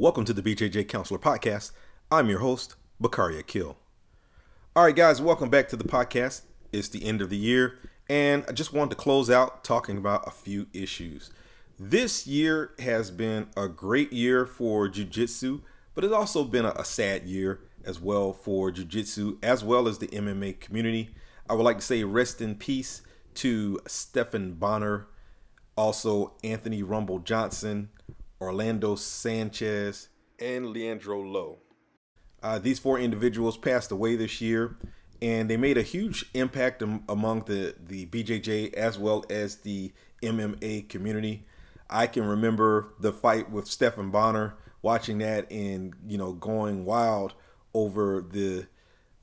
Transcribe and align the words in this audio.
Welcome 0.00 0.24
to 0.24 0.32
the 0.32 0.40
BJJ 0.40 0.88
Counselor 0.88 1.18
Podcast. 1.20 1.72
I'm 2.10 2.30
your 2.30 2.38
host, 2.38 2.74
Bakari 2.98 3.38
Akil. 3.38 3.76
All 4.74 4.84
right, 4.84 4.96
guys, 4.96 5.20
welcome 5.20 5.50
back 5.50 5.68
to 5.68 5.76
the 5.76 5.84
podcast. 5.84 6.40
It's 6.72 6.88
the 6.88 7.04
end 7.04 7.20
of 7.20 7.28
the 7.28 7.36
year, 7.36 7.78
and 8.08 8.42
I 8.48 8.52
just 8.52 8.72
wanted 8.72 8.92
to 8.92 8.96
close 8.96 9.28
out 9.28 9.62
talking 9.62 9.98
about 9.98 10.26
a 10.26 10.30
few 10.30 10.68
issues. 10.72 11.30
This 11.78 12.26
year 12.26 12.70
has 12.78 13.10
been 13.10 13.48
a 13.58 13.68
great 13.68 14.10
year 14.10 14.46
for 14.46 14.88
Jiu 14.88 15.04
Jitsu, 15.04 15.60
but 15.94 16.02
it's 16.02 16.14
also 16.14 16.44
been 16.44 16.64
a, 16.64 16.72
a 16.76 16.84
sad 16.86 17.24
year 17.24 17.60
as 17.84 18.00
well 18.00 18.32
for 18.32 18.70
Jiu 18.70 18.86
Jitsu 18.86 19.36
as 19.42 19.62
well 19.62 19.86
as 19.86 19.98
the 19.98 20.08
MMA 20.08 20.60
community. 20.60 21.10
I 21.46 21.52
would 21.52 21.64
like 21.64 21.76
to 21.76 21.84
say 21.84 22.04
rest 22.04 22.40
in 22.40 22.54
peace 22.54 23.02
to 23.34 23.78
Stephan 23.86 24.54
Bonnar, 24.54 25.08
also 25.76 26.32
Anthony 26.42 26.82
Rumble 26.82 27.18
Johnson, 27.18 27.90
Orlando 28.40 28.96
Sanchez, 28.96 30.08
and 30.38 30.68
Leandro 30.68 31.20
Lo. 31.20 31.58
Uh, 32.42 32.58
these 32.58 32.78
four 32.78 32.98
individuals 32.98 33.58
passed 33.58 33.90
away 33.90 34.16
this 34.16 34.40
year, 34.40 34.76
and 35.20 35.50
they 35.50 35.56
made 35.56 35.76
a 35.76 35.82
huge 35.82 36.24
impact 36.32 36.82
am- 36.82 37.04
among 37.08 37.40
the, 37.40 37.74
the 37.78 38.06
BJJ 38.06 38.72
as 38.74 38.98
well 38.98 39.24
as 39.28 39.56
the 39.56 39.92
MMA 40.22 40.88
community. 40.88 41.44
I 41.90 42.06
can 42.06 42.24
remember 42.24 42.94
the 42.98 43.12
fight 43.12 43.50
with 43.50 43.66
Stephan 43.66 44.10
Bonnar, 44.10 44.54
watching 44.82 45.18
that 45.18 45.50
and 45.50 45.94
you 46.08 46.16
know 46.16 46.32
going 46.32 46.84
wild 46.84 47.34
over 47.74 48.22
the 48.22 48.66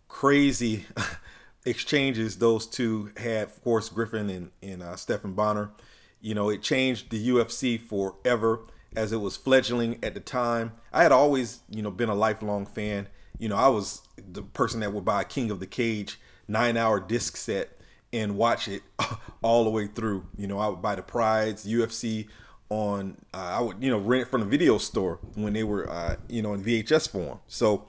crazy 0.08 0.86
exchanges 1.66 2.38
those 2.38 2.68
two 2.68 3.12
had. 3.18 3.48
Of 3.48 3.64
course, 3.64 3.90
Griffin 3.90 4.30
and 4.30 4.52
and 4.62 4.84
uh, 4.84 4.96
Stephan 4.96 5.34
Bonnar. 5.34 5.72
You 6.20 6.36
know, 6.36 6.50
it 6.50 6.62
changed 6.62 7.10
the 7.10 7.30
UFC 7.30 7.80
forever 7.80 8.62
as 8.96 9.12
it 9.12 9.18
was 9.18 9.38
fledgling 9.38 10.00
at 10.04 10.14
the 10.14 10.20
time. 10.20 10.74
I 10.92 11.04
had 11.04 11.12
always, 11.12 11.62
you 11.70 11.82
know, 11.82 11.92
been 11.92 12.10
a 12.10 12.16
lifelong 12.16 12.66
fan. 12.66 13.08
You 13.38 13.50
know, 13.50 13.56
I 13.56 13.68
was 13.68 14.02
the 14.18 14.42
person 14.42 14.80
that 14.80 14.94
would 14.94 15.06
buy 15.06 15.24
King 15.24 15.52
of 15.52 15.60
the 15.60 15.68
Cage 15.68 16.20
nine 16.48 16.78
hour 16.78 17.00
disc 17.00 17.38
set 17.38 17.78
and 18.14 18.38
watch 18.38 18.68
it 18.68 18.84
all 19.42 19.64
the 19.64 19.70
way 19.70 19.88
through. 19.88 20.26
You 20.38 20.48
know, 20.48 20.60
I 20.60 20.68
would 20.68 20.82
buy 20.82 20.96
the 20.96 21.02
Prides, 21.02 21.66
UFC 21.66 22.28
on, 22.70 23.18
uh, 23.34 23.38
I 23.38 23.62
would, 23.62 23.84
you 23.84 23.90
know, 23.90 23.98
rent 23.98 24.24
it 24.24 24.30
from 24.30 24.42
the 24.42 24.48
video 24.48 24.78
store 24.78 25.20
when 25.36 25.54
they 25.54 25.64
were, 25.64 25.90
uh, 25.90 26.16
you 26.28 26.42
know, 26.42 26.54
in 26.54 26.64
VHS 26.64 27.10
form. 27.10 27.40
So 27.48 27.86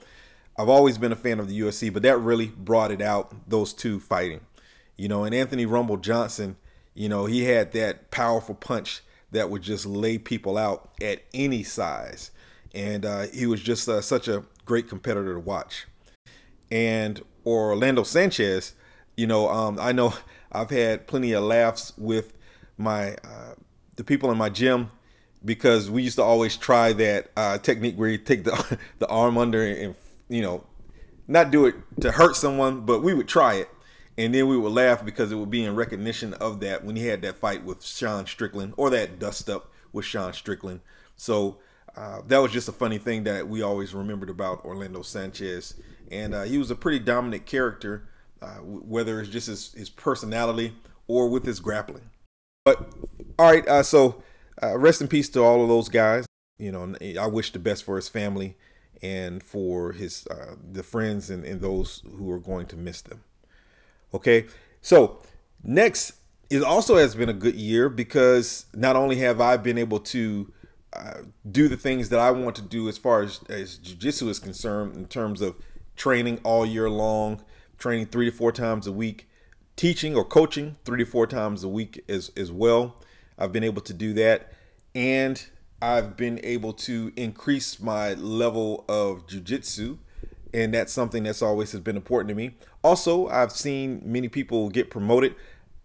I've 0.57 0.69
always 0.69 0.97
been 0.97 1.11
a 1.11 1.17
fan 1.17 1.39
of 1.39 1.47
the 1.47 1.59
UFC, 1.59 1.91
but 1.91 2.03
that 2.03 2.17
really 2.17 2.47
brought 2.47 2.91
it 2.91 3.01
out, 3.01 3.33
those 3.49 3.73
two 3.73 3.99
fighting. 3.99 4.41
You 4.97 5.07
know, 5.07 5.23
and 5.23 5.33
Anthony 5.33 5.65
Rumble 5.65 5.97
Johnson, 5.97 6.57
you 6.93 7.07
know, 7.07 7.25
he 7.25 7.45
had 7.45 7.71
that 7.71 8.11
powerful 8.11 8.55
punch 8.55 9.01
that 9.31 9.49
would 9.49 9.61
just 9.61 9.85
lay 9.85 10.17
people 10.17 10.57
out 10.57 10.91
at 11.01 11.23
any 11.33 11.63
size. 11.63 12.31
And 12.73 13.05
uh, 13.05 13.27
he 13.33 13.45
was 13.45 13.61
just 13.61 13.87
uh, 13.87 14.01
such 14.01 14.27
a 14.27 14.43
great 14.65 14.87
competitor 14.87 15.33
to 15.33 15.39
watch. 15.39 15.87
And 16.71 17.21
Orlando 17.45 18.03
Sanchez, 18.03 18.73
you 19.17 19.27
know, 19.27 19.49
um, 19.49 19.77
I 19.79 19.91
know 19.91 20.13
I've 20.51 20.69
had 20.69 21.07
plenty 21.07 21.33
of 21.33 21.43
laughs 21.43 21.93
with 21.97 22.33
my 22.77 23.13
uh, 23.23 23.55
the 23.95 24.03
people 24.03 24.31
in 24.31 24.37
my 24.37 24.49
gym 24.49 24.89
because 25.43 25.89
we 25.91 26.01
used 26.03 26.15
to 26.15 26.23
always 26.23 26.57
try 26.57 26.93
that 26.93 27.31
uh, 27.35 27.57
technique 27.57 27.95
where 27.95 28.09
you 28.09 28.17
take 28.17 28.43
the 28.43 28.77
the 28.99 29.07
arm 29.07 29.37
under 29.37 29.63
and 29.63 29.95
you 30.27 30.41
know 30.41 30.63
not 31.27 31.51
do 31.51 31.65
it 31.65 31.75
to 32.01 32.11
hurt 32.11 32.35
someone, 32.35 32.81
but 32.81 33.03
we 33.03 33.13
would 33.13 33.27
try 33.27 33.55
it 33.55 33.69
and 34.19 34.35
then 34.35 34.49
we 34.49 34.57
would 34.57 34.73
laugh 34.73 35.05
because 35.05 35.31
it 35.31 35.35
would 35.35 35.49
be 35.49 35.63
in 35.63 35.77
recognition 35.77 36.33
of 36.33 36.59
that 36.59 36.83
when 36.83 36.97
he 36.97 37.05
had 37.05 37.21
that 37.21 37.37
fight 37.37 37.63
with 37.63 37.81
Sean 37.81 38.25
Strickland 38.25 38.73
or 38.75 38.89
that 38.89 39.17
dust 39.17 39.49
up 39.49 39.71
with 39.93 40.03
Sean 40.03 40.33
Strickland. 40.33 40.81
So 41.15 41.59
uh, 41.95 42.19
that 42.27 42.39
was 42.39 42.51
just 42.51 42.67
a 42.67 42.73
funny 42.73 42.97
thing 42.97 43.23
that 43.23 43.47
we 43.47 43.61
always 43.61 43.93
remembered 43.93 44.29
about 44.29 44.65
Orlando 44.65 45.03
Sanchez, 45.03 45.75
and 46.11 46.35
uh, 46.35 46.43
he 46.43 46.57
was 46.57 46.69
a 46.69 46.75
pretty 46.75 46.99
dominant 46.99 47.45
character, 47.45 48.09
uh, 48.41 48.57
whether 48.57 49.21
it's 49.21 49.29
just 49.29 49.47
his, 49.47 49.71
his 49.71 49.89
personality 49.89 50.73
or 51.07 51.29
with 51.29 51.45
his 51.45 51.61
grappling. 51.61 52.09
But 52.65 52.91
all 53.39 53.49
right, 53.49 53.65
uh, 53.69 53.83
so 53.83 54.21
uh, 54.61 54.77
rest 54.77 54.99
in 54.99 55.07
peace 55.07 55.29
to 55.29 55.41
all 55.41 55.63
of 55.63 55.69
those 55.69 55.87
guys. 55.87 56.25
You 56.57 56.73
know, 56.73 56.93
I 57.17 57.27
wish 57.27 57.53
the 57.53 57.59
best 57.59 57.85
for 57.85 57.95
his 57.95 58.09
family 58.09 58.57
and 59.01 59.41
for 59.41 59.93
his 59.93 60.27
uh, 60.27 60.55
the 60.73 60.83
friends 60.83 61.29
and, 61.29 61.45
and 61.45 61.61
those 61.61 62.03
who 62.17 62.29
are 62.33 62.39
going 62.39 62.65
to 62.65 62.75
miss 62.75 62.99
them. 63.01 63.23
Okay, 64.13 64.47
so 64.81 65.21
next 65.63 66.13
it 66.49 66.63
also 66.63 66.97
has 66.97 67.15
been 67.15 67.29
a 67.29 67.33
good 67.33 67.55
year 67.55 67.89
because 67.89 68.65
not 68.73 68.95
only 68.95 69.17
have 69.17 69.39
I 69.39 69.57
been 69.57 69.77
able 69.77 69.99
to 69.99 70.51
uh, 70.93 71.21
do 71.49 71.67
the 71.67 71.77
things 71.77 72.09
that 72.09 72.19
I 72.19 72.31
want 72.31 72.55
to 72.55 72.63
do 72.63 72.89
as 72.89 72.97
far 72.97 73.21
as 73.21 73.39
as 73.49 73.77
jujitsu 73.77 74.29
is 74.29 74.39
concerned 74.39 74.95
in 74.95 75.05
terms 75.05 75.41
of 75.41 75.55
training 75.95 76.39
all 76.43 76.65
year 76.65 76.89
long, 76.89 77.43
training 77.77 78.07
three 78.07 78.29
to 78.29 78.35
four 78.35 78.51
times 78.51 78.87
a 78.87 78.91
week, 78.91 79.29
teaching 79.75 80.15
or 80.15 80.25
coaching 80.25 80.77
three 80.85 81.03
to 81.03 81.05
four 81.05 81.27
times 81.27 81.63
a 81.63 81.69
week 81.69 82.03
as 82.09 82.31
as 82.35 82.51
well. 82.51 82.95
I've 83.37 83.51
been 83.51 83.63
able 83.63 83.81
to 83.83 83.93
do 83.93 84.13
that, 84.13 84.51
and 84.95 85.45
I've 85.81 86.17
been 86.17 86.39
able 86.43 86.73
to 86.73 87.13
increase 87.15 87.79
my 87.79 88.13
level 88.15 88.83
of 88.89 89.27
jujitsu 89.27 89.99
and 90.53 90.73
that's 90.73 90.91
something 90.91 91.23
that's 91.23 91.41
always 91.41 91.71
has 91.71 91.81
been 91.81 91.95
important 91.95 92.29
to 92.29 92.35
me. 92.35 92.51
Also, 92.83 93.27
I've 93.27 93.51
seen 93.51 94.01
many 94.03 94.27
people 94.27 94.69
get 94.69 94.89
promoted. 94.89 95.35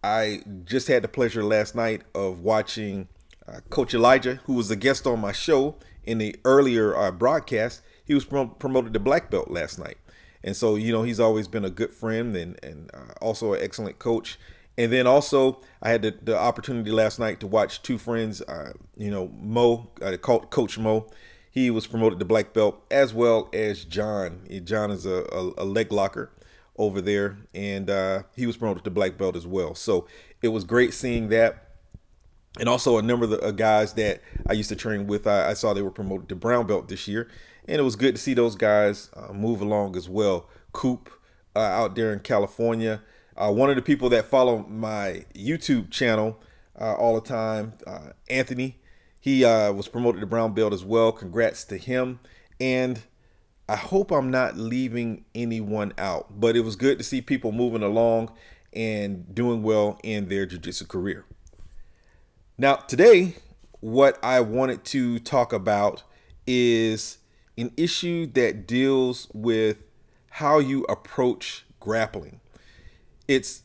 I 0.02 0.42
just 0.64 0.88
had 0.88 1.02
the 1.02 1.08
pleasure 1.08 1.42
last 1.42 1.74
night 1.74 2.02
of 2.14 2.40
watching 2.40 3.08
uh, 3.48 3.60
Coach 3.70 3.94
Elijah, 3.94 4.40
who 4.44 4.54
was 4.54 4.70
a 4.70 4.76
guest 4.76 5.06
on 5.06 5.20
my 5.20 5.32
show 5.32 5.76
in 6.04 6.18
the 6.18 6.36
earlier 6.44 6.96
uh, 6.96 7.10
broadcast. 7.10 7.82
He 8.04 8.14
was 8.14 8.24
prom- 8.24 8.54
promoted 8.58 8.92
to 8.94 9.00
black 9.00 9.30
belt 9.30 9.50
last 9.50 9.78
night, 9.78 9.96
and 10.42 10.54
so 10.54 10.76
you 10.76 10.92
know 10.92 11.02
he's 11.02 11.20
always 11.20 11.48
been 11.48 11.64
a 11.64 11.70
good 11.70 11.92
friend 11.92 12.36
and 12.36 12.62
and 12.62 12.90
uh, 12.94 13.12
also 13.20 13.54
an 13.54 13.62
excellent 13.62 13.98
coach. 13.98 14.38
And 14.76 14.92
then 14.92 15.06
also 15.06 15.60
I 15.80 15.90
had 15.90 16.02
the, 16.02 16.14
the 16.22 16.36
opportunity 16.36 16.90
last 16.90 17.18
night 17.18 17.38
to 17.40 17.46
watch 17.46 17.82
two 17.82 17.96
friends, 17.96 18.42
uh, 18.42 18.72
you 18.96 19.10
know 19.10 19.28
Mo, 19.40 19.90
uh, 20.02 20.16
Coach 20.16 20.78
Mo 20.78 21.06
he 21.54 21.70
was 21.70 21.86
promoted 21.86 22.18
to 22.18 22.24
black 22.24 22.52
belt 22.52 22.84
as 22.90 23.14
well 23.14 23.48
as 23.52 23.84
John. 23.84 24.40
John 24.64 24.90
is 24.90 25.06
a, 25.06 25.24
a, 25.32 25.62
a 25.62 25.64
leg 25.64 25.92
locker 25.92 26.32
over 26.76 27.00
there, 27.00 27.38
and 27.54 27.88
uh, 27.88 28.24
he 28.34 28.44
was 28.44 28.56
promoted 28.56 28.82
to 28.82 28.90
black 28.90 29.16
belt 29.16 29.36
as 29.36 29.46
well. 29.46 29.76
So 29.76 30.08
it 30.42 30.48
was 30.48 30.64
great 30.64 30.92
seeing 30.92 31.28
that. 31.28 31.68
And 32.58 32.68
also 32.68 32.98
a 32.98 33.02
number 33.02 33.24
of 33.24 33.30
the 33.30 33.40
uh, 33.40 33.52
guys 33.52 33.92
that 33.92 34.20
I 34.48 34.54
used 34.54 34.68
to 34.70 34.76
train 34.76 35.06
with, 35.06 35.28
I, 35.28 35.50
I, 35.50 35.54
saw 35.54 35.72
they 35.72 35.82
were 35.82 35.92
promoted 35.92 36.28
to 36.30 36.34
brown 36.34 36.66
belt 36.66 36.88
this 36.88 37.06
year, 37.06 37.28
and 37.68 37.78
it 37.78 37.84
was 37.84 37.94
good 37.94 38.16
to 38.16 38.20
see 38.20 38.34
those 38.34 38.56
guys 38.56 39.10
uh, 39.14 39.32
move 39.32 39.60
along 39.60 39.96
as 39.96 40.08
well. 40.08 40.48
Coop 40.72 41.08
uh, 41.54 41.60
out 41.60 41.94
there 41.94 42.12
in 42.12 42.18
California, 42.18 43.00
uh, 43.36 43.52
one 43.52 43.70
of 43.70 43.76
the 43.76 43.82
people 43.82 44.08
that 44.08 44.24
follow 44.24 44.66
my 44.68 45.24
YouTube 45.34 45.92
channel 45.92 46.40
uh, 46.80 46.94
all 46.94 47.14
the 47.14 47.20
time, 47.20 47.74
Anthony. 48.28 48.78
He 49.24 49.42
uh, 49.42 49.72
was 49.72 49.88
promoted 49.88 50.20
to 50.20 50.26
brown 50.26 50.52
belt 50.52 50.74
as 50.74 50.84
well. 50.84 51.10
Congrats 51.10 51.64
to 51.64 51.78
him. 51.78 52.20
And 52.60 53.00
I 53.66 53.74
hope 53.74 54.10
I'm 54.10 54.30
not 54.30 54.58
leaving 54.58 55.24
anyone 55.34 55.94
out, 55.96 56.38
but 56.38 56.56
it 56.56 56.60
was 56.60 56.76
good 56.76 56.98
to 56.98 57.04
see 57.04 57.22
people 57.22 57.50
moving 57.50 57.82
along 57.82 58.32
and 58.74 59.34
doing 59.34 59.62
well 59.62 59.98
in 60.04 60.28
their 60.28 60.44
jiu-jitsu 60.44 60.84
career. 60.88 61.24
Now, 62.58 62.74
today, 62.74 63.36
what 63.80 64.22
I 64.22 64.40
wanted 64.40 64.84
to 64.84 65.18
talk 65.20 65.54
about 65.54 66.02
is 66.46 67.16
an 67.56 67.72
issue 67.78 68.26
that 68.34 68.66
deals 68.66 69.28
with 69.32 69.78
how 70.28 70.58
you 70.58 70.84
approach 70.84 71.64
grappling. 71.80 72.42
It's 73.26 73.62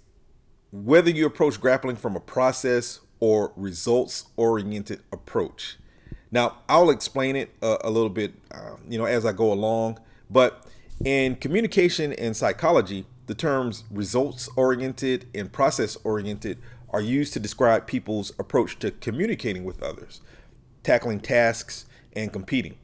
whether 0.72 1.10
you 1.10 1.26
approach 1.26 1.60
grappling 1.60 1.98
from 1.98 2.16
a 2.16 2.22
process 2.22 3.02
or 3.20 3.52
results 3.56 4.28
oriented 4.38 5.02
approach. 5.12 5.78
Now, 6.32 6.58
I'll 6.70 6.90
explain 6.90 7.36
it 7.36 7.50
a, 7.62 7.78
a 7.86 7.90
little 7.90 8.10
bit, 8.10 8.34
uh, 8.52 8.76
you 8.88 8.98
know, 8.98 9.06
as 9.06 9.26
I 9.26 9.32
go 9.32 9.52
along. 9.52 10.00
But 10.30 10.66
in 11.04 11.36
communication 11.36 12.14
and 12.14 12.36
psychology, 12.36 13.06
the 13.26 13.36
terms 13.36 13.84
results 13.92 14.50
oriented 14.56 15.28
and 15.34 15.52
process 15.52 15.98
oriented 16.04 16.60
are 16.92 17.02
used 17.02 17.34
to 17.34 17.40
describe 17.40 17.88
people's 17.88 18.32
approach 18.40 18.80
to 18.80 18.92
communicating 18.92 19.64
with 19.64 19.82
others, 19.84 20.22
tackling 20.84 21.20
tasks, 21.20 21.86
and 22.14 22.34
competing. 22.34 22.76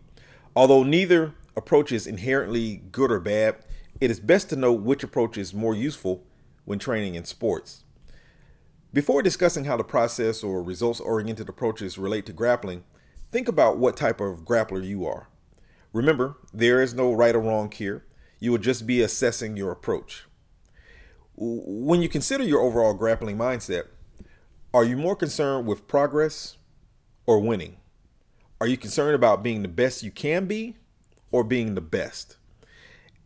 Although 0.56 0.84
neither 0.84 1.34
approach 1.56 1.92
is 1.92 2.06
inherently 2.06 2.84
good 2.92 3.12
or 3.12 3.20
bad, 3.20 3.56
it 4.00 4.12
is 4.12 4.20
best 4.20 4.50
to 4.50 4.56
know 4.56 4.74
which 4.74 5.04
approach 5.04 5.38
is 5.38 5.54
more 5.54 5.74
useful 5.74 6.24
when 6.66 6.80
training 6.80 7.16
in 7.16 7.26
sports. 7.26 7.85
Before 8.96 9.22
discussing 9.22 9.66
how 9.66 9.76
the 9.76 9.84
process 9.84 10.42
or 10.42 10.64
results 10.64 11.02
oriented 11.02 11.50
approaches 11.50 11.98
relate 11.98 12.26
to 12.28 12.32
grappling, 12.32 12.86
think 13.30 13.50
about 13.50 13.78
what 13.78 13.98
type 13.98 14.22
of 14.22 14.46
grappler 14.46 14.82
you 14.82 15.06
are. 15.06 15.28
Remember, 15.92 16.38
there 16.54 16.82
is 16.82 16.94
no 16.94 17.12
right 17.12 17.36
or 17.36 17.42
wrong 17.42 17.70
here. 17.70 18.06
You 18.40 18.52
will 18.52 18.58
just 18.58 18.88
be 18.88 19.02
assessing 19.02 19.58
your 19.58 19.74
approach. 19.74 20.24
When 21.36 22.02
you 22.02 22.08
consider 22.08 22.46
your 22.46 22.62
overall 22.62 22.94
grappling 22.94 23.38
mindset, 23.38 23.88
are 24.74 24.86
you 24.86 24.96
more 24.96 25.18
concerned 25.18 25.68
with 25.68 25.90
progress 25.90 26.56
or 27.26 27.42
winning? 27.42 27.76
Are 28.62 28.68
you 28.68 28.78
concerned 28.78 29.16
about 29.16 29.44
being 29.44 29.62
the 29.62 29.68
best 29.68 30.04
you 30.04 30.12
can 30.12 30.46
be 30.46 30.78
or 31.34 31.44
being 31.44 31.76
the 31.76 31.82
best? 31.82 32.38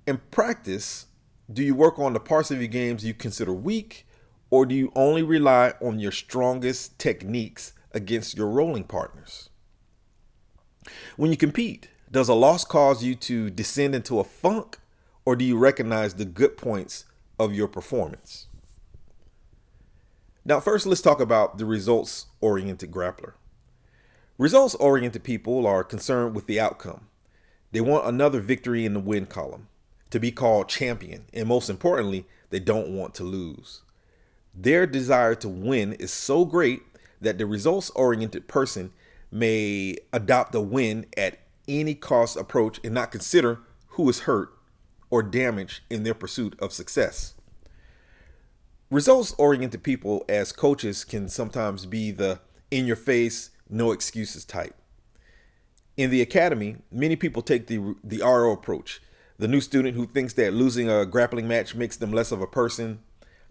In 0.08 0.20
practice, 0.32 1.06
do 1.54 1.62
you 1.62 1.76
work 1.76 2.00
on 2.00 2.14
the 2.14 2.20
parts 2.20 2.50
of 2.50 2.58
your 2.58 2.70
games 2.70 3.06
you 3.06 3.14
consider 3.14 3.54
weak 3.54 4.08
or 4.50 4.66
do 4.66 4.76
you 4.76 4.92
only 4.96 5.24
rely 5.24 5.74
on 5.82 6.00
your 6.00 6.12
strongest 6.12 6.98
techniques 6.98 7.74
against 7.92 8.36
your 8.38 8.48
rolling 8.48 8.84
partners? 8.84 9.50
When 11.18 11.32
you 11.32 11.38
compete, 11.38 11.90
does 12.12 12.30
a 12.30 12.34
loss 12.34 12.66
cause 12.66 13.04
you 13.04 13.16
to 13.16 13.50
descend 13.50 13.94
into 13.94 14.20
a 14.20 14.24
funk 14.24 14.80
or 15.26 15.36
do 15.36 15.46
you 15.46 15.58
recognize 15.58 16.16
the 16.16 16.26
good 16.26 16.58
points 16.58 17.06
of 17.38 17.54
your 17.54 17.68
performance? 17.68 18.48
Now, 20.44 20.60
first, 20.60 20.88
let's 20.88 21.02
talk 21.02 21.20
about 21.20 21.58
the 21.58 21.66
results 21.66 22.28
oriented 22.42 22.92
grappler. 22.92 23.34
Results 24.40 24.74
oriented 24.76 25.24
people 25.24 25.68
are 25.68 25.84
concerned 25.84 26.34
with 26.34 26.48
the 26.48 26.60
outcome. 26.60 27.08
They 27.72 27.82
want 27.82 28.08
another 28.08 28.40
victory 28.40 28.86
in 28.86 28.94
the 28.94 29.00
win 29.00 29.28
column, 29.28 29.68
to 30.10 30.20
be 30.20 30.32
called 30.32 30.70
champion, 30.70 31.26
and 31.34 31.48
most 31.48 31.70
importantly, 31.70 32.26
they 32.50 32.60
don't 32.60 32.90
want 32.90 33.14
to 33.16 33.24
lose. 33.24 33.84
Their 34.54 34.86
desire 34.86 35.36
to 35.36 35.50
win 35.50 35.94
is 35.94 36.12
so 36.12 36.46
great 36.46 36.82
that 37.22 37.38
the 37.38 37.46
results 37.46 37.90
oriented 37.92 38.48
person 38.48 38.92
may 39.32 39.98
adopt 40.12 40.56
a 40.56 40.62
win 40.62 41.06
at 41.16 41.40
any 41.68 41.94
cost 41.94 42.36
approach 42.36 42.80
and 42.84 42.94
not 42.94 43.12
consider 43.12 43.60
who 43.90 44.10
is 44.10 44.22
hurt 44.22 44.50
or 45.10 45.24
damaged 45.24 45.82
in 45.90 46.04
their 46.04 46.14
pursuit 46.14 46.56
of 46.60 46.74
success. 46.74 47.36
Results 48.90 49.36
oriented 49.38 49.84
people, 49.84 50.26
as 50.28 50.52
coaches, 50.52 51.04
can 51.04 51.30
sometimes 51.30 51.86
be 51.86 52.12
the 52.12 52.40
in 52.72 52.86
your 52.86 52.96
face, 52.96 53.52
no 53.70 53.92
excuses 53.92 54.46
type. 54.46 54.76
In 55.98 56.10
the 56.10 56.22
academy, 56.22 56.78
many 56.92 57.16
people 57.16 57.42
take 57.42 57.68
the, 57.68 57.96
the 58.04 58.20
RO 58.20 58.52
approach. 58.52 59.02
The 59.38 59.48
new 59.48 59.62
student 59.62 59.96
who 59.96 60.06
thinks 60.06 60.34
that 60.34 60.54
losing 60.54 60.90
a 60.90 61.06
grappling 61.06 61.48
match 61.48 61.76
makes 61.76 61.98
them 61.98 62.12
less 62.12 62.32
of 62.32 62.42
a 62.42 62.48
person, 62.48 63.00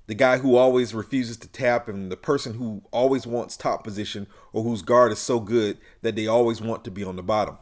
the 0.09 0.15
guy 0.15 0.39
who 0.39 0.57
always 0.57 0.95
refuses 0.95 1.37
to 1.37 1.49
tap 1.49 1.87
and 1.87 2.11
the 2.11 2.17
person 2.17 2.55
who 2.55 2.83
always 2.91 3.27
wants 3.27 3.57
top 3.57 3.85
position 3.85 4.27
or 4.55 4.65
whose 4.65 4.81
guard 4.81 5.13
is 5.13 5.19
so 5.19 5.39
good 5.39 5.77
that 6.01 6.17
they 6.17 6.27
always 6.27 6.63
want 6.63 6.83
to 6.85 6.91
be 6.91 7.05
on 7.05 7.17
the 7.17 7.23
bottom. 7.23 7.59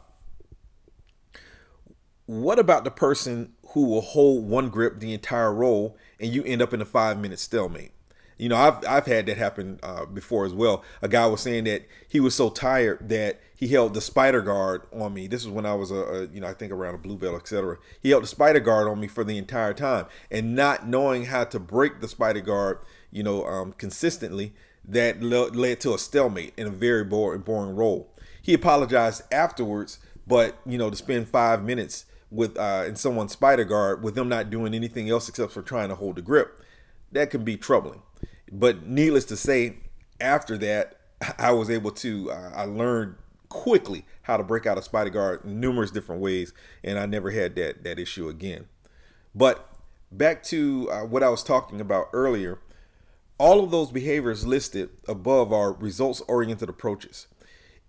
What 2.25 2.57
about 2.57 2.85
the 2.85 2.91
person 2.91 3.51
who 3.73 3.85
will 3.85 4.01
hold 4.01 4.47
one 4.47 4.69
grip 4.69 4.99
the 4.99 5.13
entire 5.13 5.53
roll 5.53 5.97
and 6.21 6.33
you 6.33 6.41
end 6.45 6.61
up 6.61 6.73
in 6.73 6.81
a 6.81 6.85
five 6.85 7.19
minute 7.19 7.39
stalemate? 7.39 7.91
You 8.37 8.49
know, 8.49 8.55
I've 8.55 8.85
I've 8.85 9.05
had 9.05 9.25
that 9.25 9.37
happen 9.37 9.79
uh, 9.81 10.05
before 10.05 10.45
as 10.45 10.53
well. 10.53 10.83
A 11.01 11.07
guy 11.07 11.25
was 11.25 11.41
saying 11.41 11.63
that 11.63 11.87
he 12.07 12.19
was 12.19 12.35
so 12.35 12.49
tired 12.49 13.09
that 13.09 13.39
he 13.55 13.67
held 13.67 13.95
the 13.95 14.01
spider 14.01 14.41
guard 14.41 14.83
on 14.93 15.13
me. 15.13 15.27
This 15.27 15.43
was 15.43 15.51
when 15.51 15.65
I 15.65 15.73
was 15.73 15.89
a, 15.89 15.95
a 15.95 16.27
you 16.27 16.39
know 16.39 16.47
I 16.47 16.53
think 16.53 16.71
around 16.71 16.95
a 16.95 16.99
blue 16.99 17.17
belt, 17.17 17.35
etc. 17.35 17.77
He 18.01 18.11
held 18.11 18.23
the 18.23 18.27
spider 18.27 18.59
guard 18.59 18.87
on 18.87 18.99
me 18.99 19.07
for 19.07 19.23
the 19.23 19.37
entire 19.37 19.73
time, 19.73 20.05
and 20.29 20.55
not 20.55 20.87
knowing 20.87 21.25
how 21.25 21.45
to 21.45 21.59
break 21.59 21.99
the 21.99 22.07
spider 22.07 22.41
guard, 22.41 22.79
you 23.11 23.23
know, 23.23 23.45
um, 23.45 23.73
consistently, 23.73 24.53
that 24.87 25.21
le- 25.21 25.49
led 25.49 25.79
to 25.81 25.93
a 25.93 25.97
stalemate 25.97 26.53
in 26.57 26.67
a 26.67 26.71
very 26.71 27.03
boring, 27.03 27.41
boring 27.41 27.75
roll. 27.75 28.13
He 28.41 28.53
apologized 28.53 29.23
afterwards, 29.31 29.97
but 30.27 30.59
you 30.65 30.77
know, 30.77 30.91
to 30.91 30.95
spend 30.95 31.27
five 31.27 31.63
minutes 31.63 32.05
with 32.29 32.57
uh, 32.57 32.83
in 32.87 32.95
someone's 32.95 33.31
spider 33.31 33.63
guard 33.63 34.03
with 34.03 34.15
them 34.15 34.29
not 34.29 34.49
doing 34.49 34.73
anything 34.73 35.09
else 35.09 35.27
except 35.27 35.51
for 35.51 35.61
trying 35.61 35.89
to 35.89 35.95
hold 35.95 36.17
the 36.17 36.21
grip, 36.21 36.61
that 37.11 37.29
can 37.31 37.43
be 37.43 37.57
troubling. 37.57 38.01
But 38.51 38.87
needless 38.87 39.25
to 39.25 39.37
say, 39.37 39.77
after 40.19 40.57
that, 40.59 40.97
I 41.37 41.51
was 41.51 41.69
able 41.69 41.91
to, 41.91 42.31
I 42.31 42.63
learned 42.65 43.15
quickly 43.49 44.05
how 44.23 44.37
to 44.37 44.43
break 44.43 44.65
out 44.65 44.77
a 44.77 44.81
spider 44.81 45.09
guard 45.09 45.45
numerous 45.45 45.91
different 45.91 46.21
ways, 46.21 46.53
and 46.83 46.99
I 46.99 47.05
never 47.05 47.31
had 47.31 47.55
that 47.55 47.83
that 47.83 47.99
issue 47.99 48.27
again. 48.29 48.67
But 49.33 49.69
back 50.11 50.43
to 50.43 50.89
uh, 50.91 51.05
what 51.05 51.23
I 51.23 51.29
was 51.29 51.43
talking 51.43 51.81
about 51.81 52.09
earlier, 52.13 52.59
all 53.37 53.63
of 53.63 53.71
those 53.71 53.91
behaviors 53.91 54.45
listed 54.45 54.89
above 55.07 55.53
are 55.53 55.73
results-oriented 55.73 56.69
approaches. 56.69 57.27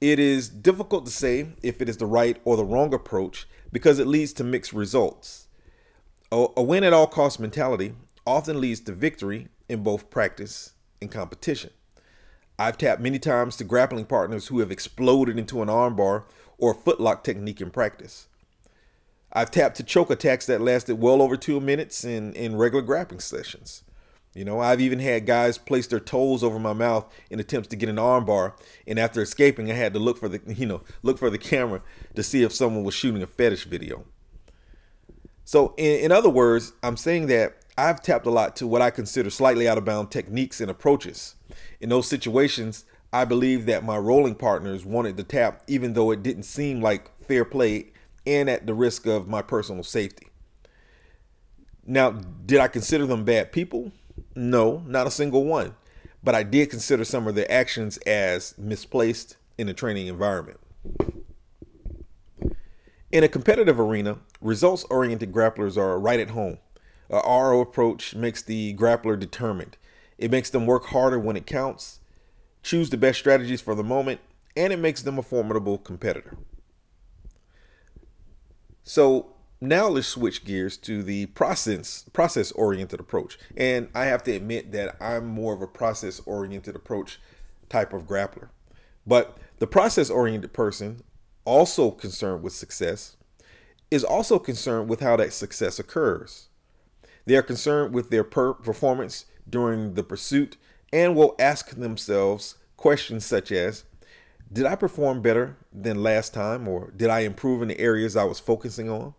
It 0.01 0.19
is 0.19 0.49
difficult 0.49 1.07
to 1.07 1.13
say 1.13 1.49
if 1.63 1.83
it 1.83 1.89
is 1.89 1.97
the 1.97 2.07
right 2.07 2.41
or 2.45 2.57
the 2.57 2.65
wrong 2.65 2.95
approach 2.95 3.49
because 3.73 3.99
it 3.99 4.07
leads 4.07 4.33
to 4.35 4.45
mixed 4.45 4.73
results. 4.73 5.49
A, 6.31 6.47
a 6.57 6.63
win 6.63 6.85
at 6.85 6.93
all 6.93 7.07
cost 7.07 7.41
mentality 7.41 7.95
often 8.27 8.61
leads 8.61 8.81
to 8.81 8.93
victory 8.93 9.49
in 9.69 9.83
both 9.83 10.11
practice 10.11 10.73
and 11.01 11.11
competition. 11.11 11.71
I've 12.59 12.79
tapped 12.79 13.01
many 13.01 13.19
times 13.19 13.57
to 13.57 13.65
grappling 13.65 14.07
partners 14.07 14.49
who 14.49 14.59
have 14.61 14.73
exploded 14.73 15.39
into 15.39 15.63
an 15.63 15.69
armbar 15.69 16.25
or 16.59 16.75
footlock 16.75 17.23
technique 17.23 17.61
in 17.61 17.71
practice. 17.71 18.27
I've 19.33 19.51
tapped 19.51 19.77
to 19.77 19.83
choke 19.83 20.11
attacks 20.11 20.47
that 20.47 20.61
lasted 20.61 20.97
well 20.97 21.23
over 21.23 21.37
two 21.37 21.61
minutes 21.61 22.03
in, 22.05 22.33
in 22.33 22.57
regular 22.57 22.83
grappling 22.83 23.21
sessions. 23.21 23.85
You 24.35 24.45
know, 24.45 24.61
I've 24.61 24.81
even 24.81 24.99
had 24.99 25.27
guys 25.27 25.59
place 25.59 25.87
their 25.87 26.01
toes 26.01 26.43
over 26.43 26.59
my 26.59 26.73
mouth 26.73 27.13
in 27.31 27.41
attempts 27.41 27.69
to 27.69 27.77
get 27.77 27.89
an 27.89 27.97
armbar, 27.97 28.53
and 28.87 28.99
after 28.99 29.23
escaping, 29.23 29.71
I 29.71 29.75
had 29.75 29.93
to 29.95 29.99
look 29.99 30.19
for 30.19 30.29
the 30.29 30.41
you 30.55 30.67
know 30.67 30.83
look 31.03 31.19
for 31.19 31.31
the 31.31 31.39
camera 31.39 31.83
to 32.15 32.23
see 32.23 32.43
if 32.43 32.53
someone 32.53 32.85
was 32.85 32.95
shooting 32.95 33.23
a 33.23 33.27
fetish 33.27 33.65
video. 33.65 34.05
So, 35.45 35.75
in, 35.79 36.01
in 36.01 36.13
other 36.13 36.29
words, 36.29 36.73
I'm 36.83 36.97
saying 36.97 37.29
that 37.29 37.58
I've 37.79 38.03
tapped 38.03 38.27
a 38.27 38.31
lot 38.31 38.57
to 38.57 38.67
what 38.67 38.83
I 38.83 38.91
consider 38.91 39.31
slightly 39.31 39.69
out 39.69 39.79
of 39.79 39.85
bound 39.85 40.11
techniques 40.11 40.61
and 40.61 40.69
approaches. 40.69 41.37
In 41.81 41.91
those 41.91 42.09
situations, 42.09 42.85
I 43.13 43.25
believe 43.25 43.67
that 43.67 43.85
my 43.85 43.97
rolling 43.97 44.35
partners 44.35 44.85
wanted 44.85 45.17
to 45.17 45.23
tap 45.23 45.63
even 45.69 45.93
though 45.93 46.11
it 46.11 46.25
didn't 46.25 46.43
seem 46.43 46.83
like 46.83 47.09
fair 47.23 47.45
play 47.45 47.93
and 48.27 48.51
at 48.51 48.67
the 48.67 48.75
risk 48.75 49.07
of 49.07 49.29
my 49.29 49.43
personal 49.43 49.85
safety. 49.85 50.27
Now, 51.87 52.11
did 52.11 52.59
I 52.59 52.67
consider 52.67 53.07
them 53.07 53.25
bad 53.25 53.53
people? 53.53 53.93
No, 54.35 54.83
not 54.85 55.07
a 55.07 55.11
single 55.13 55.45
one. 55.45 55.77
But 56.21 56.35
I 56.35 56.43
did 56.43 56.71
consider 56.71 57.05
some 57.05 57.29
of 57.29 57.37
their 57.37 57.51
actions 57.51 57.97
as 57.99 58.59
misplaced 58.59 59.37
in 59.57 59.69
a 59.69 59.73
training 59.73 60.09
environment. 60.09 60.59
In 63.13 63.23
a 63.23 63.29
competitive 63.29 63.79
arena, 63.79 64.19
results 64.41 64.85
oriented 64.91 65.33
grapplers 65.33 65.77
are 65.77 65.99
right 65.99 66.19
at 66.19 66.31
home. 66.31 66.59
A 67.11 67.21
RO 67.25 67.61
approach 67.61 68.15
makes 68.15 68.43
the 68.43 68.75
grappler 68.75 69.19
determined. 69.19 69.77
It 70.19 70.31
makes 70.31 70.51
them 70.51 70.67
work 70.67 70.87
harder 70.87 71.19
when 71.19 71.37
it 71.37 71.47
counts, 71.47 72.01
choose 72.63 72.91
the 72.91 72.97
best 72.97 73.19
strategies 73.19 73.61
for 73.61 73.75
the 73.75 73.85
moment, 73.85 74.21
and 74.57 74.73
it 74.73 74.79
makes 74.79 75.03
them 75.03 75.19
a 75.19 75.23
formidable 75.23 75.79
competitor. 75.79 76.37
So 78.83 79.35
now 79.61 79.89
let's 79.89 80.07
switch 80.07 80.45
gears 80.45 80.77
to 80.79 81.03
the 81.03 81.27
process 81.27 82.05
process 82.13 82.53
oriented 82.53 83.01
approach. 83.01 83.39
And 83.57 83.89
I 83.95 84.07
have 84.07 84.23
to 84.25 84.33
admit 84.33 84.73
that 84.73 84.97
I'm 85.01 85.27
more 85.27 85.55
of 85.55 85.63
a 85.63 85.67
process 85.67 86.21
oriented 86.27 86.77
approach 86.77 87.21
type 87.69 87.93
of 87.93 88.07
grappler. 88.07 88.49
But 89.07 89.39
the 89.59 89.67
process 89.67 90.11
oriented 90.11 90.53
person, 90.53 91.03
also 91.45 91.91
concerned 91.91 92.43
with 92.43 92.53
success, 92.53 93.17
is 93.91 94.05
also 94.05 94.39
concerned 94.39 94.89
with 94.89 95.01
how 95.01 95.17
that 95.17 95.33
success 95.33 95.79
occurs. 95.79 96.48
They 97.29 97.37
are 97.37 97.43
concerned 97.43 97.93
with 97.93 98.09
their 98.09 98.25
per- 98.25 98.55
performance 98.55 99.27
during 99.47 99.93
the 99.93 100.03
pursuit 100.03 100.57
and 100.91 101.15
will 101.15 101.35
ask 101.39 101.69
themselves 101.69 102.55
questions 102.79 103.27
such 103.27 103.53
as 103.53 103.85
Did 104.51 104.65
I 104.65 104.77
perform 104.77 105.21
better 105.21 105.59
than 105.71 106.03
last 106.03 106.33
time, 106.33 106.67
or 106.67 106.91
did 106.97 107.11
I 107.11 107.21
improve 107.21 107.61
in 107.61 107.69
the 107.69 107.79
areas 107.79 108.17
I 108.17 108.25
was 108.25 108.41
focusing 108.41 108.89
on? 108.89 109.13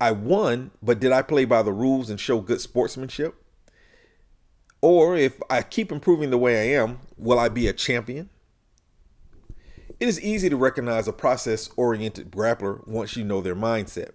I 0.00 0.12
won, 0.12 0.70
but 0.80 1.00
did 1.00 1.10
I 1.10 1.22
play 1.22 1.44
by 1.44 1.62
the 1.62 1.72
rules 1.72 2.08
and 2.08 2.20
show 2.20 2.40
good 2.40 2.60
sportsmanship? 2.60 3.34
Or 4.80 5.16
if 5.16 5.40
I 5.50 5.62
keep 5.62 5.90
improving 5.90 6.30
the 6.30 6.38
way 6.38 6.76
I 6.76 6.80
am, 6.80 7.00
will 7.16 7.40
I 7.40 7.48
be 7.48 7.66
a 7.66 7.72
champion? 7.72 8.30
It 9.98 10.08
is 10.08 10.20
easy 10.20 10.48
to 10.48 10.56
recognize 10.56 11.08
a 11.08 11.12
process 11.12 11.68
oriented 11.76 12.30
grappler 12.30 12.86
once 12.86 13.16
you 13.16 13.24
know 13.24 13.40
their 13.40 13.56
mindset. 13.56 14.10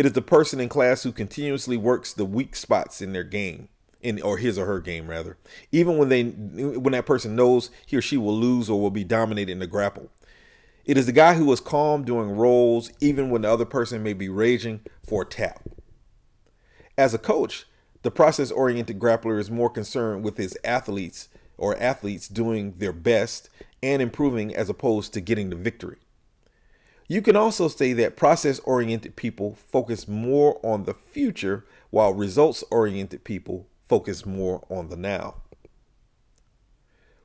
It 0.00 0.06
is 0.06 0.12
the 0.12 0.22
person 0.22 0.60
in 0.60 0.70
class 0.70 1.02
who 1.02 1.12
continuously 1.12 1.76
works 1.76 2.14
the 2.14 2.24
weak 2.24 2.56
spots 2.56 3.02
in 3.02 3.12
their 3.12 3.22
game, 3.22 3.68
in 4.00 4.22
or 4.22 4.38
his 4.38 4.58
or 4.58 4.64
her 4.64 4.80
game 4.80 5.10
rather, 5.10 5.36
even 5.72 5.98
when 5.98 6.08
they 6.08 6.22
when 6.22 6.92
that 6.92 7.04
person 7.04 7.36
knows 7.36 7.68
he 7.84 7.98
or 7.98 8.00
she 8.00 8.16
will 8.16 8.34
lose 8.34 8.70
or 8.70 8.80
will 8.80 8.90
be 8.90 9.04
dominated 9.04 9.52
in 9.52 9.58
the 9.58 9.66
grapple. 9.66 10.08
It 10.86 10.96
is 10.96 11.04
the 11.04 11.12
guy 11.12 11.34
who 11.34 11.52
is 11.52 11.60
calm 11.60 12.06
doing 12.06 12.30
rolls, 12.30 12.90
even 13.02 13.28
when 13.28 13.42
the 13.42 13.52
other 13.52 13.66
person 13.66 14.02
may 14.02 14.14
be 14.14 14.30
raging 14.30 14.80
for 15.06 15.20
a 15.20 15.26
tap. 15.26 15.68
As 16.96 17.12
a 17.12 17.18
coach, 17.18 17.66
the 18.00 18.10
process 18.10 18.50
oriented 18.50 18.98
grappler 18.98 19.38
is 19.38 19.50
more 19.50 19.68
concerned 19.68 20.24
with 20.24 20.38
his 20.38 20.56
athletes 20.64 21.28
or 21.58 21.76
athletes 21.76 22.26
doing 22.26 22.72
their 22.78 22.94
best 22.94 23.50
and 23.82 24.00
improving 24.00 24.56
as 24.56 24.70
opposed 24.70 25.12
to 25.12 25.20
getting 25.20 25.50
the 25.50 25.56
victory. 25.56 25.98
You 27.10 27.22
can 27.22 27.34
also 27.34 27.66
say 27.66 27.92
that 27.94 28.16
process 28.16 28.60
oriented 28.60 29.16
people 29.16 29.56
focus 29.56 30.06
more 30.06 30.60
on 30.64 30.84
the 30.84 30.94
future, 30.94 31.66
while 31.90 32.14
results 32.14 32.62
oriented 32.70 33.24
people 33.24 33.66
focus 33.88 34.24
more 34.24 34.64
on 34.68 34.90
the 34.90 34.96
now. 34.96 35.42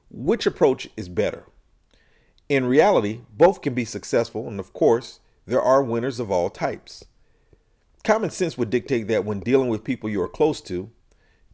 Which 0.09 0.47
approach 0.47 0.89
is 0.97 1.07
better? 1.07 1.43
In 2.49 2.65
reality, 2.65 3.21
both 3.31 3.61
can 3.61 3.75
be 3.75 3.85
successful, 3.85 4.47
and 4.47 4.59
of 4.59 4.73
course, 4.73 5.19
there 5.45 5.61
are 5.61 5.83
winners 5.83 6.19
of 6.19 6.31
all 6.31 6.49
types. 6.49 7.05
Common 8.03 8.31
sense 8.31 8.57
would 8.57 8.71
dictate 8.71 9.07
that 9.09 9.23
when 9.23 9.39
dealing 9.39 9.69
with 9.69 9.83
people 9.83 10.09
you 10.09 10.19
are 10.19 10.27
close 10.27 10.61
to, 10.61 10.89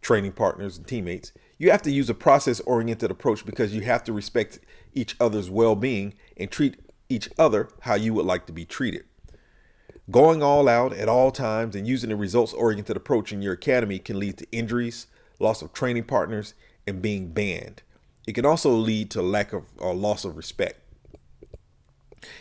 training 0.01 0.31
partners 0.31 0.77
and 0.77 0.87
teammates, 0.87 1.33
you 1.57 1.69
have 1.69 1.81
to 1.81 1.91
use 1.91 2.09
a 2.09 2.13
process 2.13 2.61
oriented 2.61 3.11
approach 3.11 3.45
because 3.45 3.75
you 3.75 3.81
have 3.81 4.05
to 4.05 4.13
respect 4.13 4.59
each 4.93 5.17
other's 5.19 5.49
well 5.49 5.75
being 5.75 6.13
and 6.37 6.49
treat 6.49 6.77
each 7.11 7.29
other 7.37 7.69
how 7.81 7.95
you 7.95 8.13
would 8.13 8.25
like 8.25 8.45
to 8.47 8.53
be 8.53 8.65
treated. 8.65 9.03
Going 10.09 10.41
all 10.41 10.67
out 10.67 10.93
at 10.93 11.07
all 11.07 11.31
times 11.31 11.75
and 11.75 11.87
using 11.87 12.11
a 12.11 12.15
results 12.15 12.53
oriented 12.53 12.97
approach 12.97 13.31
in 13.31 13.41
your 13.41 13.53
academy 13.53 13.99
can 13.99 14.19
lead 14.19 14.37
to 14.39 14.51
injuries, 14.51 15.07
loss 15.39 15.61
of 15.61 15.73
training 15.73 16.05
partners, 16.05 16.53
and 16.87 17.01
being 17.01 17.29
banned. 17.31 17.83
It 18.27 18.33
can 18.33 18.45
also 18.45 18.71
lead 18.71 19.11
to 19.11 19.21
lack 19.21 19.53
of 19.53 19.65
or 19.77 19.93
loss 19.93 20.25
of 20.25 20.37
respect. 20.37 20.79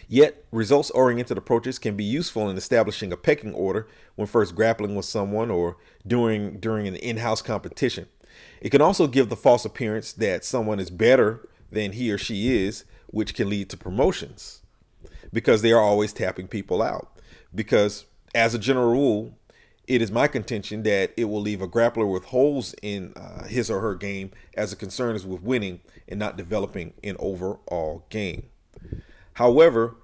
Yet, 0.09 0.45
results 0.51 0.91
oriented 0.91 1.39
approaches 1.39 1.79
can 1.79 1.97
be 1.97 2.05
useful 2.05 2.49
in 2.49 2.57
establishing 2.57 3.13
a 3.13 3.17
pecking 3.17 3.55
order 3.55 3.87
when 4.15 4.27
first 4.27 4.55
grappling 4.55 4.95
with 4.95 5.07
someone 5.07 5.51
or 5.51 5.77
during, 6.07 6.59
during 6.59 6.87
an 6.87 6.97
in 6.97 7.19
house 7.19 7.41
competition. 7.41 8.07
It 8.61 8.71
can 8.71 8.83
also 8.83 9.07
give 9.07 9.29
the 9.29 9.37
false 9.37 9.65
appearance 9.65 10.13
that 10.15 10.45
someone 10.45 10.81
is 10.81 10.91
better 10.91 11.49
than 11.71 11.93
he 11.93 12.11
or 12.11 12.19
she 12.19 12.65
is, 12.65 12.85
which 13.07 13.35
can 13.35 13.49
lead 13.49 13.71
to 13.71 13.77
promotions 13.77 14.60
because 15.33 15.63
they 15.63 15.73
are 15.73 15.81
always 15.81 16.13
tapping 16.13 16.49
people 16.49 16.83
out. 16.83 17.21
Because, 17.55 18.07
as 18.35 18.55
a 18.55 18.59
general 18.59 18.91
rule, 18.91 19.39
it 19.87 20.01
is 20.01 20.13
my 20.13 20.29
contention 20.29 20.85
that 20.85 21.13
it 21.17 21.25
will 21.25 21.41
leave 21.41 21.61
a 21.61 21.69
grappler 21.69 22.11
with 22.11 22.27
holes 22.27 22.75
in 22.81 23.13
uh, 23.17 23.45
his 23.45 23.71
or 23.71 23.81
her 23.81 23.97
game 23.97 24.31
as 24.55 24.73
a 24.73 24.77
concern 24.77 25.17
is 25.17 25.27
with 25.27 25.43
winning 25.43 25.81
and 26.07 26.19
not 26.19 26.37
developing 26.37 26.93
an 27.03 27.17
overall 27.19 28.07
game. 28.09 28.47
However, 29.35 29.97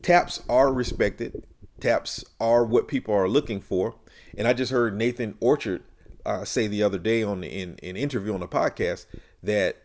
taps 0.00 0.42
are 0.48 0.72
respected. 0.72 1.46
Taps 1.80 2.24
are 2.40 2.64
what 2.64 2.88
people 2.88 3.14
are 3.14 3.28
looking 3.28 3.60
for. 3.60 3.96
And 4.36 4.48
I 4.48 4.54
just 4.54 4.72
heard 4.72 4.96
Nathan 4.96 5.36
Orchard 5.40 5.82
uh, 6.24 6.44
say 6.44 6.66
the 6.66 6.82
other 6.82 6.98
day 6.98 7.22
on 7.22 7.40
the, 7.40 7.48
in 7.48 7.78
an 7.82 7.96
interview 7.96 8.32
on 8.32 8.42
a 8.42 8.48
podcast 8.48 9.06
that 9.42 9.76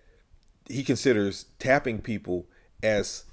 he 0.69 0.83
considers 0.83 1.45
tapping 1.59 2.00
people 2.00 2.45
as 2.83 3.25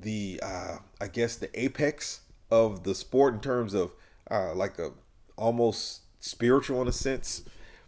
the 0.00 0.40
uh, 0.42 0.76
I 1.00 1.08
guess 1.08 1.36
the 1.36 1.50
apex 1.58 2.20
of 2.50 2.84
the 2.84 2.94
sport 2.94 3.34
in 3.34 3.40
terms 3.40 3.74
of 3.74 3.92
uh, 4.30 4.54
like 4.54 4.78
a 4.78 4.92
almost 5.36 6.02
spiritual 6.20 6.82
in 6.82 6.88
a 6.88 6.92
sense. 6.92 7.42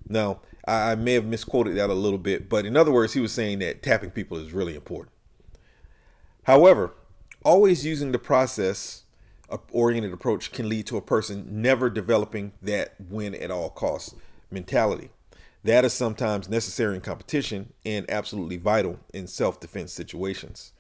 Now 0.09 0.40
I, 0.67 0.93
I 0.93 0.95
may 0.95 1.14
have 1.14 1.25
misquoted 1.25 1.76
that 1.76 1.90
a 1.90 1.95
little 1.95 2.19
bit, 2.19 2.49
but 2.49 2.67
in 2.67 2.76
other 2.76 2.93
words, 2.93 3.14
he 3.14 3.21
was 3.21 3.33
saying 3.33 3.61
that 3.61 3.83
tapping 3.83 4.11
people 4.11 4.38
is 4.38 4.52
really 4.52 4.75
important. 4.75 5.12
However, 6.45 6.95
always 7.45 7.85
using 7.85 8.12
the 8.12 8.19
process 8.19 9.05
oriented 9.73 10.12
approach 10.12 10.52
can 10.52 10.69
lead 10.69 10.87
to 10.87 10.97
a 10.97 11.00
person 11.00 11.62
never 11.62 11.90
developing 11.90 12.52
that 12.62 12.95
win 13.09 13.35
at 13.35 13.50
all 13.50 13.71
costs 13.71 14.14
mentality. 14.50 15.11
That 15.62 15.85
is 15.85 15.93
sometimes 15.93 16.49
necessary 16.49 16.95
in 16.95 17.02
competition 17.02 17.73
and 17.85 18.09
absolutely 18.11 18.57
vital 18.57 18.99
in 19.12 19.26
self 19.26 19.61
defense 19.61 19.93
situations. 19.93 20.73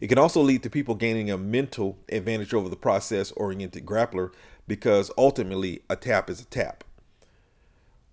It 0.00 0.08
can 0.08 0.18
also 0.18 0.40
lead 0.40 0.62
to 0.62 0.70
people 0.70 0.94
gaining 0.94 1.30
a 1.30 1.38
mental 1.38 1.98
advantage 2.08 2.52
over 2.52 2.68
the 2.68 2.76
process 2.76 3.32
oriented 3.32 3.86
grappler 3.86 4.32
because 4.66 5.10
ultimately 5.16 5.82
a 5.88 5.96
tap 5.96 6.28
is 6.28 6.40
a 6.40 6.46
tap. 6.46 6.84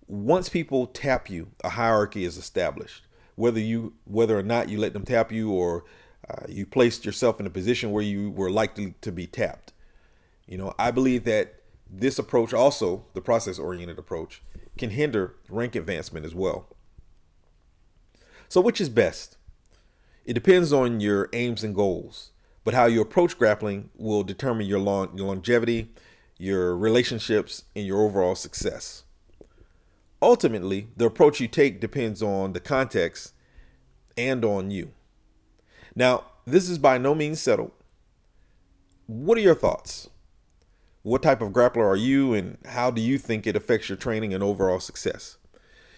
Once 0.06 0.48
people 0.48 0.86
tap 0.86 1.30
you, 1.30 1.48
a 1.64 1.70
hierarchy 1.70 2.24
is 2.24 2.36
established. 2.36 3.04
Whether 3.34 3.60
you 3.60 3.94
whether 4.04 4.38
or 4.38 4.42
not 4.42 4.68
you 4.68 4.78
let 4.78 4.92
them 4.92 5.04
tap 5.04 5.32
you 5.32 5.50
or 5.50 5.84
uh, 6.28 6.44
you 6.48 6.66
placed 6.66 7.04
yourself 7.04 7.40
in 7.40 7.46
a 7.46 7.50
position 7.50 7.90
where 7.90 8.02
you 8.02 8.30
were 8.30 8.50
likely 8.50 8.94
to 9.00 9.10
be 9.10 9.26
tapped. 9.26 9.72
You 10.46 10.58
know, 10.58 10.74
I 10.78 10.90
believe 10.90 11.24
that 11.24 11.54
this 11.90 12.18
approach 12.18 12.52
also, 12.54 13.06
the 13.14 13.20
process 13.20 13.58
oriented 13.58 13.98
approach, 13.98 14.42
can 14.78 14.90
hinder 14.90 15.34
rank 15.48 15.74
advancement 15.74 16.24
as 16.24 16.34
well. 16.34 16.68
So, 18.48 18.60
which 18.60 18.80
is 18.80 18.88
best? 18.88 19.36
It 20.24 20.34
depends 20.34 20.72
on 20.72 21.00
your 21.00 21.28
aims 21.32 21.64
and 21.64 21.74
goals, 21.74 22.30
but 22.64 22.74
how 22.74 22.86
you 22.86 23.00
approach 23.00 23.36
grappling 23.36 23.90
will 23.96 24.22
determine 24.22 24.66
your, 24.66 24.78
long, 24.78 25.16
your 25.16 25.26
longevity, 25.26 25.90
your 26.38 26.76
relationships, 26.76 27.64
and 27.74 27.86
your 27.86 28.02
overall 28.02 28.36
success. 28.36 29.02
Ultimately, 30.20 30.86
the 30.96 31.06
approach 31.06 31.40
you 31.40 31.48
take 31.48 31.80
depends 31.80 32.22
on 32.22 32.52
the 32.52 32.60
context 32.60 33.34
and 34.16 34.44
on 34.44 34.70
you. 34.70 34.92
Now, 35.96 36.24
this 36.46 36.68
is 36.68 36.78
by 36.78 36.98
no 36.98 37.14
means 37.14 37.40
settled. 37.40 37.72
What 39.06 39.36
are 39.38 39.42
your 39.42 39.56
thoughts? 39.56 40.08
What 41.02 41.24
type 41.24 41.42
of 41.42 41.50
grappler 41.50 41.84
are 41.84 41.96
you, 41.96 42.32
and 42.32 42.58
how 42.64 42.92
do 42.92 43.02
you 43.02 43.18
think 43.18 43.44
it 43.44 43.56
affects 43.56 43.88
your 43.88 43.98
training 43.98 44.32
and 44.32 44.42
overall 44.42 44.78
success? 44.78 45.36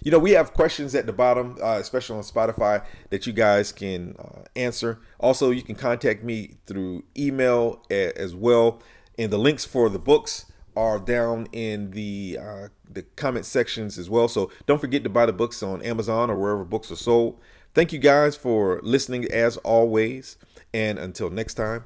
You 0.04 0.10
know, 0.10 0.18
we 0.18 0.32
have 0.32 0.52
questions 0.52 0.94
at 0.94 1.06
the 1.06 1.12
bottom, 1.12 1.56
uh, 1.60 1.78
especially 1.80 2.16
on 2.18 2.22
Spotify, 2.22 2.84
that 3.10 3.26
you 3.26 3.32
guys 3.32 3.72
can 3.72 4.14
uh, 4.18 4.42
answer. 4.54 5.00
Also, 5.18 5.50
you 5.50 5.62
can 5.62 5.74
contact 5.74 6.22
me 6.22 6.58
through 6.66 7.04
email 7.16 7.82
a- 7.90 8.16
as 8.16 8.34
well. 8.34 8.80
And 9.18 9.32
the 9.32 9.38
links 9.38 9.64
for 9.64 9.88
the 9.88 9.98
books 9.98 10.46
are 10.76 10.98
down 10.98 11.46
in 11.52 11.92
the 11.92 12.38
uh, 12.40 12.68
the 12.88 13.02
comment 13.16 13.46
sections 13.46 13.98
as 13.98 14.10
well. 14.10 14.28
So 14.28 14.50
don't 14.66 14.80
forget 14.80 15.04
to 15.04 15.10
buy 15.10 15.26
the 15.26 15.32
books 15.32 15.62
on 15.62 15.82
Amazon 15.82 16.30
or 16.30 16.36
wherever 16.36 16.64
books 16.64 16.90
are 16.90 16.96
sold. 16.96 17.40
Thank 17.74 17.92
you 17.92 17.98
guys 17.98 18.36
for 18.36 18.80
listening 18.82 19.24
as 19.32 19.56
always. 19.58 20.36
And 20.72 20.98
until 20.98 21.30
next 21.30 21.54
time, 21.54 21.84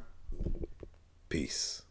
peace. 1.28 1.82